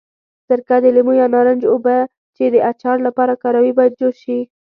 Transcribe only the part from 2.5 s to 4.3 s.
د اچار لپاره کاروي باید جوش